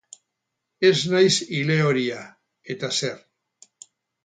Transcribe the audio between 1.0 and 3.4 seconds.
naiz ilehoria, eta zer?